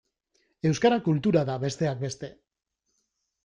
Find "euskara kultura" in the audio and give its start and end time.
0.69-1.45